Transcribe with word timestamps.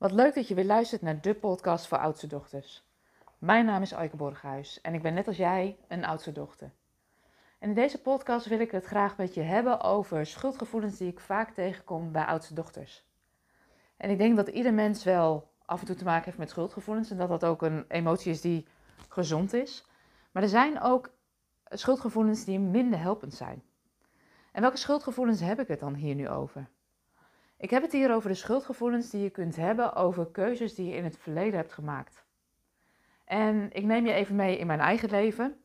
Wat 0.00 0.12
leuk 0.12 0.34
dat 0.34 0.48
je 0.48 0.54
weer 0.54 0.64
luistert 0.64 1.02
naar 1.02 1.20
de 1.20 1.34
podcast 1.34 1.86
voor 1.86 1.98
oudste 1.98 2.26
dochters. 2.26 2.84
Mijn 3.38 3.64
naam 3.64 3.82
is 3.82 3.94
Aike 3.94 4.16
Borghuis 4.16 4.80
en 4.80 4.94
ik 4.94 5.02
ben 5.02 5.14
net 5.14 5.26
als 5.26 5.36
jij 5.36 5.76
een 5.88 6.04
oudste 6.04 6.32
dochter. 6.32 6.70
En 7.58 7.68
in 7.68 7.74
deze 7.74 8.00
podcast 8.00 8.46
wil 8.46 8.60
ik 8.60 8.70
het 8.70 8.84
graag 8.84 9.16
met 9.16 9.34
je 9.34 9.40
hebben 9.40 9.80
over 9.80 10.26
schuldgevoelens 10.26 10.96
die 10.96 11.08
ik 11.08 11.20
vaak 11.20 11.50
tegenkom 11.50 12.12
bij 12.12 12.24
oudste 12.24 12.54
dochters. 12.54 13.04
En 13.96 14.10
ik 14.10 14.18
denk 14.18 14.36
dat 14.36 14.48
ieder 14.48 14.74
mens 14.74 15.04
wel 15.04 15.50
af 15.64 15.80
en 15.80 15.86
toe 15.86 15.96
te 15.96 16.04
maken 16.04 16.24
heeft 16.24 16.38
met 16.38 16.50
schuldgevoelens 16.50 17.10
en 17.10 17.16
dat 17.16 17.28
dat 17.28 17.44
ook 17.44 17.62
een 17.62 17.84
emotie 17.88 18.30
is 18.32 18.40
die 18.40 18.66
gezond 19.08 19.52
is. 19.52 19.86
Maar 20.30 20.42
er 20.42 20.48
zijn 20.48 20.80
ook 20.80 21.10
schuldgevoelens 21.64 22.44
die 22.44 22.58
minder 22.58 23.00
helpend 23.00 23.34
zijn. 23.34 23.62
En 24.52 24.60
welke 24.60 24.76
schuldgevoelens 24.76 25.40
heb 25.40 25.60
ik 25.60 25.68
het 25.68 25.80
dan 25.80 25.94
hier 25.94 26.14
nu 26.14 26.28
over? 26.28 26.68
Ik 27.60 27.70
heb 27.70 27.82
het 27.82 27.92
hier 27.92 28.14
over 28.14 28.28
de 28.28 28.34
schuldgevoelens 28.34 29.10
die 29.10 29.22
je 29.22 29.30
kunt 29.30 29.56
hebben 29.56 29.94
over 29.94 30.26
keuzes 30.26 30.74
die 30.74 30.88
je 30.88 30.96
in 30.96 31.04
het 31.04 31.18
verleden 31.18 31.58
hebt 31.58 31.72
gemaakt. 31.72 32.24
En 33.24 33.68
ik 33.72 33.84
neem 33.84 34.06
je 34.06 34.12
even 34.12 34.36
mee 34.36 34.58
in 34.58 34.66
mijn 34.66 34.80
eigen 34.80 35.10
leven. 35.10 35.60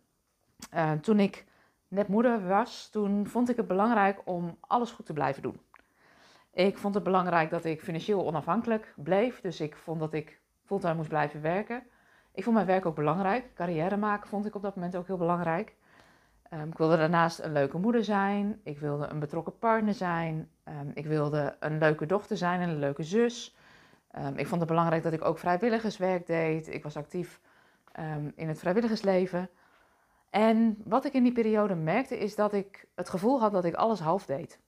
Uh, 0.73 0.91
toen 0.91 1.20
ik 1.20 1.45
net 1.88 2.08
moeder 2.08 2.48
was, 2.48 2.89
toen 2.89 3.27
vond 3.27 3.50
ik 3.50 3.55
het 3.55 3.67
belangrijk 3.67 4.22
om 4.26 4.58
alles 4.59 4.91
goed 4.91 5.05
te 5.05 5.13
blijven 5.13 5.41
doen. 5.41 5.59
Ik 6.53 6.77
vond 6.77 6.95
het 6.95 7.03
belangrijk 7.03 7.50
dat 7.50 7.66
ik 7.66 7.81
financieel 7.81 8.25
onafhankelijk 8.25 8.94
bleef, 8.95 9.41
dus 9.41 9.62
ik 9.62 9.75
vond 9.75 10.00
dat 10.00 10.14
ik 10.14 10.41
fulltime 10.66 10.95
moest 10.95 11.09
blijven 11.09 11.41
werken. 11.41 11.84
Ik 12.31 12.44
vond 12.44 12.55
mijn 12.55 12.67
werk 12.67 12.86
ook 12.86 12.95
belangrijk. 12.95 13.53
Carrière 13.53 13.98
maken 13.98 14.30
vond 14.30 14.45
ik 14.45 14.55
op 14.55 14.62
dat 14.62 14.75
moment 14.75 14.95
ook 14.95 15.08
heel 15.08 15.17
belangrijk. 15.17 15.75
Um, 16.55 16.68
ik 16.68 16.77
wilde 16.77 16.98
daarnaast 16.98 17.40
een 17.40 17.52
leuke 17.52 17.77
moeder 17.77 18.04
zijn. 18.04 18.59
Ik 18.64 18.80
wilde 18.80 19.08
een 19.08 19.20
betrokken 19.20 19.58
partner 19.58 19.94
zijn. 19.94 20.50
Um, 20.64 20.91
ik 20.94 21.05
wilde 21.05 21.55
een 21.59 21.78
leuke 21.78 22.05
dochter 22.05 22.38
zijn 22.38 22.62
en 22.62 22.70
een 22.70 22.80
leuke 22.80 23.04
zus. 23.04 23.55
Um, 24.18 24.38
ik 24.38 24.48
vond 24.48 24.62
het 24.62 24.70
belangrijk 24.70 25.04
dat 25.04 25.14
ik 25.14 25.26
ook 25.26 25.38
vrijwilligerswerk 25.38 26.28
deed. 26.28 26.68
Ik 26.68 26.84
was 26.84 26.98
actief 26.98 27.41
in 28.36 28.48
het 28.48 28.59
vrijwilligersleven. 28.59 29.50
En 30.30 30.78
wat 30.83 31.06
ik 31.06 31.14
in 31.14 31.23
die 31.23 31.31
periode 31.31 31.76
merkte 31.76 32.17
is 32.17 32.36
dat 32.36 32.53
ik 32.53 32.88
het 32.95 33.09
gevoel 33.09 33.39
had 33.39 33.52
dat 33.52 33.66
ik 33.66 33.73
alles 33.73 34.00
half 34.00 34.26
deed. 34.26 34.59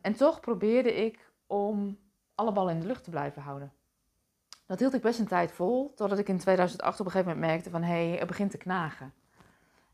en 0.00 0.16
toch 0.16 0.40
probeerde 0.40 0.94
ik 0.94 1.30
om 1.46 1.98
alle 2.34 2.52
ballen 2.52 2.74
in 2.74 2.80
de 2.80 2.86
lucht 2.86 3.04
te 3.04 3.10
blijven 3.10 3.42
houden. 3.42 3.72
Dat 4.66 4.78
hield 4.78 4.94
ik 4.94 5.02
best 5.02 5.18
een 5.18 5.26
tijd 5.26 5.52
vol, 5.52 5.92
totdat 5.94 6.18
ik 6.18 6.28
in 6.28 6.38
2008 6.38 7.00
op 7.00 7.06
een 7.06 7.12
gegeven 7.12 7.32
moment 7.32 7.50
merkte 7.50 7.70
van 7.70 7.82
hé, 7.82 8.08
hey, 8.08 8.18
het 8.18 8.26
begint 8.26 8.50
te 8.50 8.58
knagen 8.58 9.12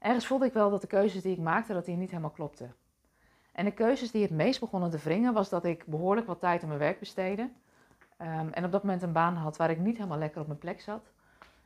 ergens 0.04 0.26
voelde 0.26 0.46
ik 0.46 0.52
wel 0.52 0.70
dat 0.70 0.80
de 0.80 0.86
keuzes 0.86 1.22
die 1.22 1.32
ik 1.32 1.42
maakte, 1.42 1.72
dat 1.72 1.84
die 1.84 1.96
niet 1.96 2.10
helemaal 2.10 2.30
klopten. 2.30 2.74
En 3.52 3.64
de 3.64 3.70
keuzes 3.70 4.10
die 4.10 4.22
het 4.22 4.30
meest 4.30 4.60
begonnen 4.60 4.90
te 4.90 4.98
wringen, 4.98 5.32
was 5.32 5.48
dat 5.48 5.64
ik 5.64 5.86
behoorlijk 5.86 6.26
wat 6.26 6.40
tijd 6.40 6.62
aan 6.62 6.68
mijn 6.68 6.80
werk 6.80 6.98
besteedde. 6.98 7.42
Um, 8.18 8.52
en 8.52 8.64
op 8.64 8.72
dat 8.72 8.82
moment 8.82 9.02
een 9.02 9.12
baan 9.12 9.36
had 9.36 9.56
waar 9.56 9.70
ik 9.70 9.78
niet 9.78 9.96
helemaal 9.96 10.18
lekker 10.18 10.40
op 10.40 10.46
mijn 10.46 10.58
plek 10.58 10.80
zat. 10.80 11.12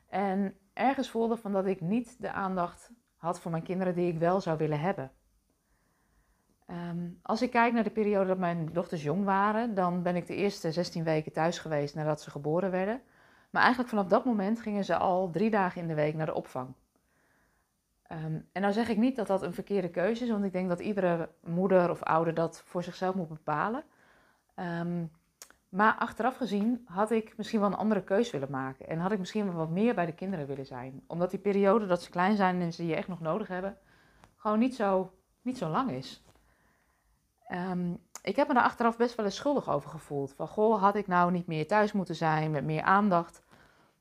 En 0.09 0.55
ergens 0.73 1.11
voelde 1.11 1.37
van 1.37 1.53
dat 1.53 1.67
ik 1.67 1.81
niet 1.81 2.17
de 2.19 2.33
aandacht 2.33 2.91
had 3.17 3.41
voor 3.41 3.51
mijn 3.51 3.63
kinderen 3.63 3.95
die 3.95 4.13
ik 4.13 4.19
wel 4.19 4.41
zou 4.41 4.59
willen 4.59 4.81
hebben. 4.81 5.11
Um, 6.71 7.19
als 7.23 7.43
ik 7.43 7.51
kijk 7.51 7.73
naar 7.73 7.85
de 7.85 7.91
periode 7.91 8.27
dat 8.27 8.39
mijn 8.39 8.69
dochters 8.73 9.03
jong 9.03 9.25
waren, 9.25 9.75
dan 9.75 10.03
ben 10.03 10.17
ik 10.17 10.27
de 10.27 10.35
eerste 10.35 10.73
16 10.73 11.05
weken 11.05 11.33
thuis 11.33 11.59
geweest 11.59 11.95
nadat 11.95 12.21
ze 12.21 12.31
geboren 12.31 12.71
werden. 12.71 13.01
Maar 13.51 13.63
eigenlijk 13.63 13.91
vanaf 13.91 14.07
dat 14.07 14.25
moment 14.25 14.61
gingen 14.61 14.85
ze 14.85 14.97
al 14.97 15.31
drie 15.31 15.51
dagen 15.51 15.81
in 15.81 15.89
de 15.89 15.95
week 15.95 16.15
naar 16.15 16.27
de 16.27 16.35
opvang. 16.35 16.75
Um, 18.13 18.49
en 18.53 18.63
nou 18.63 18.73
zeg 18.73 18.89
ik 18.89 18.97
niet 18.97 19.17
dat 19.17 19.27
dat 19.27 19.43
een 19.43 19.55
verkeerde 19.55 19.91
keuze 19.91 20.25
is, 20.25 20.31
want 20.31 20.45
ik 20.45 20.53
denk 20.53 20.69
dat 20.69 20.81
iedere 20.81 21.29
moeder 21.41 21.91
of 21.91 22.03
ouder 22.03 22.35
dat 22.35 22.63
voor 22.65 22.83
zichzelf 22.83 23.15
moet 23.15 23.29
bepalen. 23.29 23.85
Um, 24.57 25.11
maar 25.69 25.95
achteraf 25.99 26.37
gezien 26.37 26.83
had 26.87 27.11
ik 27.11 27.37
misschien 27.37 27.61
wel 27.61 27.69
een 27.69 27.77
andere 27.77 28.03
keuze 28.03 28.33
willen 28.33 28.51
maken. 28.51 28.89
En 28.89 28.99
had 28.99 29.13
ik 29.13 29.19
misschien 29.19 29.45
wel 29.45 29.55
wat 29.55 29.71
meer 29.71 29.95
bij 29.95 30.07
de 30.07 30.15
kinderen 30.15 30.47
willen 30.47 30.67
zijn. 30.67 31.03
Omdat 31.07 31.31
die 31.31 31.39
periode 31.39 31.87
dat 31.87 32.03
ze 32.03 32.11
klein 32.11 32.37
zijn 32.37 32.61
en 32.61 32.73
ze 32.73 32.87
je 32.87 32.95
echt 32.95 33.09
nog 33.09 33.21
nodig 33.21 33.49
hebben, 33.49 33.79
gewoon 34.37 34.59
niet 34.59 34.75
zo, 34.75 35.13
niet 35.43 35.59
zo 35.59 35.69
lang 35.69 35.91
is. 35.91 36.25
Um, 37.53 37.99
ik 38.23 38.37
heb 38.37 38.49
me 38.49 38.55
daar 38.55 38.63
achteraf 38.63 38.97
best 38.97 39.15
wel 39.15 39.25
eens 39.25 39.37
schuldig 39.37 39.69
over 39.69 39.91
gevoeld. 39.91 40.33
Van 40.33 40.49
goh, 40.49 40.83
had 40.83 40.95
ik 40.95 41.07
nou 41.07 41.33
niet 41.33 41.47
meer 41.47 41.67
thuis 41.67 41.93
moeten 41.93 42.15
zijn 42.15 42.51
met 42.51 42.65
meer 42.65 42.83
aandacht? 42.83 43.43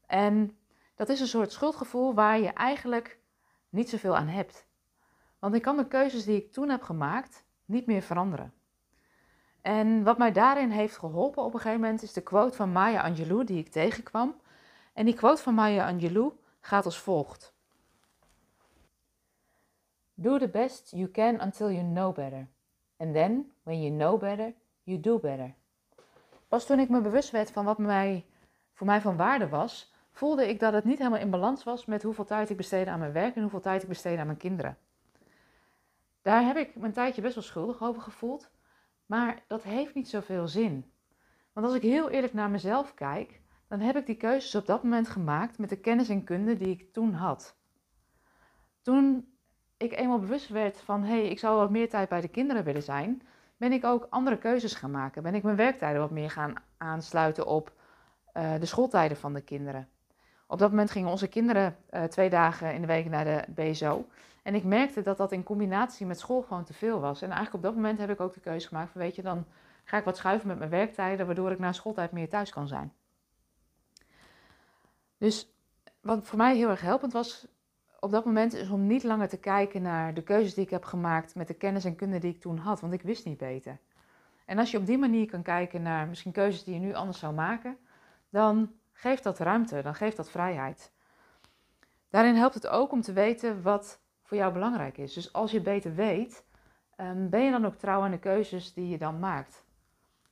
En 0.05 0.57
dat 0.95 1.09
is 1.09 1.19
een 1.19 1.27
soort 1.27 1.51
schuldgevoel 1.51 2.13
waar 2.13 2.39
je 2.39 2.49
eigenlijk 2.49 3.19
niet 3.77 3.89
zoveel 3.89 4.15
aan 4.15 4.27
hebt. 4.27 4.67
Want 5.39 5.55
ik 5.55 5.61
kan 5.61 5.77
de 5.77 5.87
keuzes 5.87 6.25
die 6.25 6.37
ik 6.37 6.51
toen 6.51 6.69
heb 6.69 6.81
gemaakt 6.81 7.45
niet 7.65 7.85
meer 7.85 8.01
veranderen. 8.01 8.53
En 9.61 10.03
wat 10.03 10.17
mij 10.17 10.31
daarin 10.31 10.69
heeft 10.69 10.97
geholpen 10.97 11.43
op 11.43 11.53
een 11.53 11.59
gegeven 11.59 11.81
moment 11.81 12.03
is 12.03 12.13
de 12.13 12.21
quote 12.21 12.55
van 12.55 12.71
Maya 12.71 13.01
Angelou 13.01 13.43
die 13.43 13.59
ik 13.59 13.71
tegenkwam. 13.71 14.35
En 14.93 15.05
die 15.05 15.13
quote 15.13 15.41
van 15.41 15.53
Maya 15.53 15.87
Angelou 15.87 16.31
gaat 16.59 16.85
als 16.85 16.99
volgt. 16.99 17.55
Do 20.13 20.37
the 20.37 20.47
best 20.47 20.91
you 20.91 21.11
can 21.11 21.41
until 21.41 21.71
you 21.71 21.83
know 21.83 22.13
better. 22.13 22.47
And 22.97 23.13
then, 23.13 23.51
when 23.63 23.81
you 23.81 23.95
know 23.95 24.19
better, 24.19 24.53
you 24.83 24.99
do 24.99 25.19
better. 25.19 25.53
Pas 26.47 26.65
toen 26.65 26.79
ik 26.79 26.89
me 26.89 27.01
bewust 27.01 27.31
werd 27.31 27.51
van 27.51 27.65
wat 27.65 27.77
mij, 27.77 28.25
voor 28.73 28.87
mij 28.87 29.01
van 29.01 29.17
waarde 29.17 29.49
was, 29.49 29.93
voelde 30.17 30.49
ik 30.49 30.59
dat 30.59 30.73
het 30.73 30.83
niet 30.83 30.97
helemaal 30.97 31.19
in 31.19 31.29
balans 31.29 31.63
was 31.63 31.85
met 31.85 32.03
hoeveel 32.03 32.25
tijd 32.25 32.49
ik 32.49 32.57
besteedde 32.57 32.91
aan 32.91 32.99
mijn 32.99 33.11
werk 33.11 33.35
en 33.35 33.41
hoeveel 33.41 33.59
tijd 33.59 33.81
ik 33.81 33.87
besteedde 33.87 34.19
aan 34.19 34.25
mijn 34.25 34.37
kinderen. 34.37 34.77
Daar 36.21 36.45
heb 36.45 36.57
ik 36.57 36.75
mijn 36.75 36.91
tijdje 36.91 37.21
best 37.21 37.35
wel 37.35 37.43
schuldig 37.43 37.81
over 37.81 38.01
gevoeld, 38.01 38.49
maar 39.05 39.43
dat 39.47 39.63
heeft 39.63 39.93
niet 39.93 40.09
zoveel 40.09 40.47
zin. 40.47 40.91
Want 41.53 41.65
als 41.65 41.75
ik 41.75 41.81
heel 41.81 42.09
eerlijk 42.09 42.33
naar 42.33 42.49
mezelf 42.49 42.93
kijk, 42.93 43.41
dan 43.67 43.79
heb 43.79 43.95
ik 43.95 44.05
die 44.05 44.15
keuzes 44.15 44.55
op 44.55 44.65
dat 44.65 44.83
moment 44.83 45.07
gemaakt 45.07 45.57
met 45.57 45.69
de 45.69 45.79
kennis 45.79 46.09
en 46.09 46.23
kunde 46.23 46.57
die 46.57 46.69
ik 46.69 46.93
toen 46.93 47.13
had. 47.13 47.55
Toen 48.81 49.33
ik 49.77 49.93
eenmaal 49.93 50.19
bewust 50.19 50.49
werd 50.49 50.81
van 50.81 51.03
hé, 51.03 51.19
hey, 51.19 51.27
ik 51.27 51.39
zou 51.39 51.57
wat 51.57 51.69
meer 51.69 51.89
tijd 51.89 52.09
bij 52.09 52.21
de 52.21 52.27
kinderen 52.27 52.63
willen 52.63 52.83
zijn, 52.83 53.21
ben 53.57 53.71
ik 53.71 53.85
ook 53.85 54.07
andere 54.09 54.37
keuzes 54.37 54.73
gaan 54.73 54.91
maken. 54.91 55.23
Ben 55.23 55.35
ik 55.35 55.43
mijn 55.43 55.55
werktijden 55.55 56.01
wat 56.01 56.11
meer 56.11 56.31
gaan 56.31 56.53
aansluiten 56.77 57.45
op 57.45 57.73
uh, 58.33 58.59
de 58.59 58.65
schooltijden 58.65 59.17
van 59.17 59.33
de 59.33 59.41
kinderen. 59.41 59.89
Op 60.47 60.59
dat 60.59 60.69
moment 60.69 60.91
gingen 60.91 61.09
onze 61.09 61.27
kinderen 61.27 61.77
uh, 61.91 62.03
twee 62.03 62.29
dagen 62.29 62.73
in 62.73 62.81
de 62.81 62.87
week 62.87 63.09
naar 63.09 63.25
de 63.25 63.43
BSO. 63.47 64.05
En 64.43 64.55
ik 64.55 64.63
merkte 64.63 65.01
dat 65.01 65.17
dat 65.17 65.31
in 65.31 65.43
combinatie 65.43 66.05
met 66.05 66.19
school 66.19 66.41
gewoon 66.41 66.63
te 66.63 66.73
veel 66.73 66.99
was. 66.99 67.21
En 67.21 67.27
eigenlijk 67.27 67.55
op 67.55 67.61
dat 67.61 67.75
moment 67.75 67.99
heb 67.99 68.09
ik 68.09 68.19
ook 68.19 68.33
de 68.33 68.39
keuze 68.39 68.67
gemaakt 68.67 68.91
van 68.91 69.01
weet 69.01 69.15
je, 69.15 69.21
dan 69.21 69.45
ga 69.83 69.97
ik 69.97 70.03
wat 70.03 70.17
schuiven 70.17 70.47
met 70.47 70.57
mijn 70.57 70.69
werktijden, 70.69 71.25
waardoor 71.25 71.51
ik 71.51 71.59
na 71.59 71.71
schooltijd 71.71 72.11
meer 72.11 72.29
thuis 72.29 72.49
kan 72.49 72.67
zijn. 72.67 72.93
Dus 75.17 75.53
wat 76.01 76.27
voor 76.27 76.37
mij 76.37 76.55
heel 76.55 76.69
erg 76.69 76.81
helpend 76.81 77.13
was 77.13 77.47
op 77.99 78.11
dat 78.11 78.25
moment 78.25 78.53
is 78.53 78.69
om 78.69 78.87
niet 78.87 79.03
langer 79.03 79.27
te 79.27 79.37
kijken 79.37 79.81
naar 79.81 80.13
de 80.13 80.23
keuzes 80.23 80.53
die 80.53 80.63
ik 80.63 80.69
heb 80.69 80.83
gemaakt 80.83 81.35
met 81.35 81.47
de 81.47 81.53
kennis 81.53 81.85
en 81.85 81.95
kunde 81.95 82.19
die 82.19 82.33
ik 82.33 82.41
toen 82.41 82.57
had, 82.57 82.79
want 82.79 82.93
ik 82.93 83.01
wist 83.01 83.25
niet 83.25 83.37
beter. 83.37 83.79
En 84.45 84.57
als 84.57 84.71
je 84.71 84.77
op 84.77 84.85
die 84.85 84.97
manier 84.97 85.29
kan 85.29 85.41
kijken 85.41 85.81
naar 85.81 86.07
misschien 86.07 86.31
keuzes 86.31 86.63
die 86.63 86.73
je 86.73 86.79
nu 86.79 86.93
anders 86.93 87.19
zou 87.19 87.33
maken, 87.33 87.77
dan 88.29 88.71
geeft 88.97 89.23
dat 89.23 89.39
ruimte, 89.39 89.81
dan 89.81 89.95
geeft 89.95 90.17
dat 90.17 90.29
vrijheid. 90.29 90.91
Daarin 92.09 92.35
helpt 92.35 92.53
het 92.53 92.67
ook 92.67 92.91
om 92.91 93.01
te 93.01 93.13
weten 93.13 93.61
wat 93.61 93.99
voor 94.23 94.37
jou 94.37 94.53
belangrijk 94.53 94.97
is. 94.97 95.13
Dus 95.13 95.33
als 95.33 95.51
je 95.51 95.61
beter 95.61 95.95
weet, 95.95 96.45
ehm, 96.95 97.29
ben 97.29 97.43
je 97.43 97.51
dan 97.51 97.65
ook 97.65 97.75
trouw 97.75 98.01
aan 98.01 98.11
de 98.11 98.19
keuzes 98.19 98.73
die 98.73 98.89
je 98.89 98.97
dan 98.97 99.19
maakt. 99.19 99.63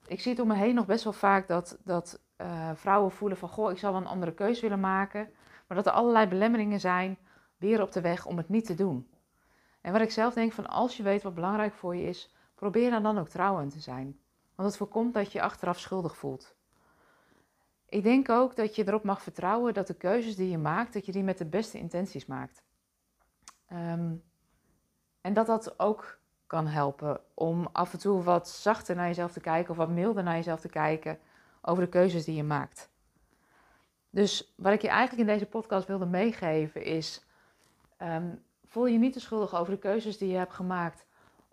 Ik 0.08 0.22
zie 0.22 0.32
het 0.32 0.42
om 0.42 0.48
me 0.48 0.56
heen 0.56 0.76
nog 0.76 0.86
best 0.86 1.04
wel 1.04 1.14
vaak 1.14 1.48
dat, 1.48 1.78
dat 1.84 2.20
uh, 2.38 2.72
vrouwen 2.74 3.12
voelen 3.12 3.38
van... 3.38 3.50
goh, 3.50 3.72
ik 3.72 3.78
zou 3.78 3.94
wel 3.94 4.02
een 4.02 4.08
andere 4.08 4.34
keuze 4.34 4.62
willen 4.62 4.80
maken... 4.80 5.30
maar 5.68 5.78
dat 5.78 5.86
er 5.86 5.92
allerlei 5.92 6.28
belemmeringen 6.28 6.80
zijn 6.80 7.18
weer 7.58 7.82
op 7.82 7.92
de 7.92 8.02
weg 8.02 8.26
om 8.26 8.38
het 8.38 8.50
niet 8.50 8.66
te 8.66 8.76
doen. 8.76 9.10
En 9.82 9.92
wat 9.92 10.02
ik 10.02 10.12
zelf 10.12 10.34
denk 10.34 10.52
van 10.52 10.68
als 10.68 10.98
je 10.98 11.04
weet 11.04 11.24
wat 11.24 11.34
belangrijk 11.34 11.74
voor 11.74 11.96
je 11.96 12.04
is... 12.04 12.36
probeer 12.56 12.92
dan 12.92 13.04
dan 13.04 13.18
ook 13.18 13.30
trouw 13.30 13.58
aan 13.58 13.70
te 13.70 13.80
zijn. 13.80 14.20
Want 14.56 14.70
het 14.70 14.78
voorkomt 14.78 15.14
dat 15.14 15.32
je 15.32 15.38
je 15.38 15.44
achteraf 15.44 15.80
schuldig 15.80 16.18
voelt. 16.18 16.56
Ik 17.90 18.04
denk 18.04 18.30
ook 18.30 18.56
dat 18.56 18.76
je 18.76 18.88
erop 18.88 19.04
mag 19.04 19.22
vertrouwen 19.22 19.74
dat 19.74 19.88
de 19.88 19.94
keuzes 19.94 20.36
die 20.36 20.50
je 20.50 20.58
maakt, 20.58 20.94
dat 20.94 21.06
je 21.06 21.12
die 21.12 21.24
met 21.24 21.38
de 21.38 21.46
beste 21.46 21.78
intenties 21.78 22.26
maakt. 22.26 22.64
Um, 23.72 24.24
en 25.22 25.34
dat 25.34 25.46
dat 25.46 25.80
ook 25.80 26.20
kan 26.48 26.68
helpen 26.68 27.20
om 27.34 27.70
af 27.72 27.94
en 27.94 28.00
toe 28.00 28.24
wat 28.24 28.50
zachter 28.50 28.96
naar 28.96 29.08
jezelf 29.08 29.32
te 29.32 29.40
kijken 29.40 29.72
of 29.72 29.78
wat 29.78 29.90
milder 29.90 30.24
naar 30.24 30.36
jezelf 30.36 30.60
te 30.60 30.70
kijken 30.70 31.20
over 31.62 31.84
de 31.84 31.90
keuzes 31.90 32.26
die 32.26 32.36
je 32.36 32.44
maakt. 32.44 32.90
Dus 34.10 34.54
wat 34.58 34.74
ik 34.74 34.82
je 34.82 34.88
eigenlijk 34.88 35.30
in 35.30 35.34
deze 35.34 35.46
podcast 35.46 35.88
wilde 35.88 36.06
meegeven 36.06 36.84
is: 36.84 37.26
um, 38.02 38.44
voel 38.66 38.86
je 38.86 38.98
niet 38.98 39.14
te 39.14 39.20
schuldig 39.20 39.56
over 39.56 39.74
de 39.74 39.80
keuzes 39.80 40.18
die 40.18 40.30
je 40.30 40.38
hebt 40.38 40.54
gemaakt 40.54 41.06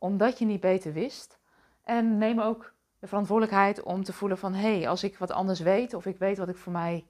omdat 0.02 0.38
je 0.38 0.44
niet 0.44 0.61
beter 0.61 0.93
wist. 0.93 1.38
En 1.84 2.19
neem 2.19 2.40
ook 2.40 2.71
de 3.02 3.08
verantwoordelijkheid 3.08 3.82
om 3.82 4.04
te 4.04 4.12
voelen 4.12 4.38
van 4.38 4.54
hé, 4.54 4.76
hey, 4.76 4.88
als 4.88 5.04
ik 5.04 5.19
wat 5.19 5.31
anders 5.31 5.60
weet 5.60 5.94
of 5.94 6.06
ik 6.06 6.19
weet 6.19 6.38
wat 6.38 6.49
ik 6.49 6.56
voor 6.56 6.72
mij 6.72 7.06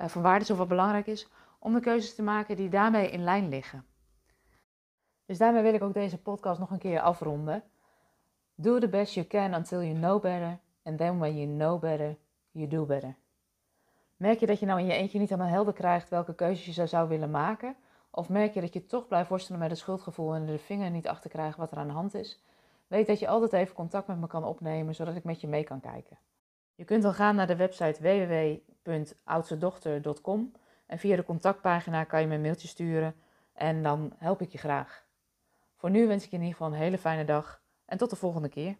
uh, 0.00 0.08
van 0.08 0.22
waarde 0.22 0.44
is 0.44 0.50
of 0.50 0.58
wat 0.58 0.68
belangrijk 0.68 1.06
is, 1.06 1.28
om 1.58 1.72
de 1.72 1.80
keuzes 1.80 2.14
te 2.14 2.22
maken 2.22 2.56
die 2.56 2.68
daarmee 2.68 3.10
in 3.10 3.24
lijn 3.24 3.48
liggen. 3.48 3.84
Dus 5.26 5.38
daarmee 5.38 5.62
wil 5.62 5.74
ik 5.74 5.82
ook 5.82 5.94
deze 5.94 6.18
podcast 6.18 6.60
nog 6.60 6.70
een 6.70 6.78
keer 6.78 7.00
afronden. 7.00 7.62
Do 8.54 8.78
the 8.78 8.88
best 8.88 9.14
you 9.14 9.26
can 9.26 9.54
until 9.54 9.82
you 9.82 9.94
know 9.94 10.22
better. 10.22 10.58
And 10.82 10.98
then 10.98 11.18
when 11.18 11.36
you 11.36 11.56
know 11.56 11.80
better, 11.80 12.16
you 12.50 12.68
do 12.68 12.84
better. 12.86 13.16
Merk 14.16 14.40
je 14.40 14.46
dat 14.46 14.58
je 14.58 14.66
nou 14.66 14.80
in 14.80 14.86
je 14.86 14.92
eentje 14.92 15.18
niet 15.18 15.28
helemaal 15.30 15.52
helder 15.52 15.74
krijgt 15.74 16.08
welke 16.08 16.34
keuzes 16.34 16.74
je 16.74 16.86
zou 16.86 17.08
willen 17.08 17.30
maken? 17.30 17.76
Of 18.10 18.28
merk 18.28 18.54
je 18.54 18.60
dat 18.60 18.72
je 18.72 18.86
toch 18.86 19.08
blijft 19.08 19.28
worstelen 19.28 19.60
met 19.60 19.70
het 19.70 19.78
schuldgevoel 19.78 20.34
en 20.34 20.42
er 20.42 20.46
de 20.46 20.58
vinger 20.58 20.90
niet 20.90 21.08
achter 21.08 21.30
krijgt 21.30 21.56
wat 21.56 21.70
er 21.70 21.78
aan 21.78 21.86
de 21.86 21.92
hand 21.92 22.14
is? 22.14 22.42
Weet 22.90 23.06
dat 23.06 23.18
je 23.18 23.28
altijd 23.28 23.52
even 23.52 23.74
contact 23.74 24.06
met 24.06 24.20
me 24.20 24.26
kan 24.26 24.44
opnemen, 24.44 24.94
zodat 24.94 25.16
ik 25.16 25.24
met 25.24 25.40
je 25.40 25.48
mee 25.48 25.64
kan 25.64 25.80
kijken. 25.80 26.18
Je 26.74 26.84
kunt 26.84 27.02
dan 27.02 27.14
gaan 27.14 27.34
naar 27.36 27.46
de 27.46 27.56
website 27.56 28.02
www.oudstedochter.com 28.82 30.52
en 30.86 30.98
via 30.98 31.16
de 31.16 31.24
contactpagina 31.24 32.04
kan 32.04 32.20
je 32.20 32.26
me 32.26 32.34
een 32.34 32.40
mailtje 32.40 32.68
sturen 32.68 33.14
en 33.52 33.82
dan 33.82 34.12
help 34.16 34.40
ik 34.40 34.52
je 34.52 34.58
graag. 34.58 35.06
Voor 35.76 35.90
nu 35.90 36.06
wens 36.06 36.24
ik 36.24 36.30
je 36.30 36.36
in 36.36 36.42
ieder 36.42 36.56
geval 36.56 36.72
een 36.72 36.78
hele 36.78 36.98
fijne 36.98 37.24
dag 37.24 37.62
en 37.84 37.98
tot 37.98 38.10
de 38.10 38.16
volgende 38.16 38.48
keer. 38.48 38.76